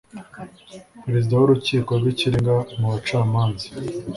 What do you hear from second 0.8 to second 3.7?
Perezida w Urukiko rw Ikirenga mu bacamanza